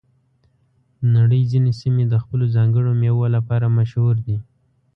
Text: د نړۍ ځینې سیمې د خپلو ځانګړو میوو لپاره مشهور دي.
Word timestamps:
د 0.99 1.01
نړۍ 1.17 1.41
ځینې 1.51 1.71
سیمې 1.81 2.03
د 2.07 2.13
خپلو 2.23 2.45
ځانګړو 2.55 2.91
میوو 3.01 3.25
لپاره 3.35 3.73
مشهور 3.77 4.15
دي. 4.25 4.37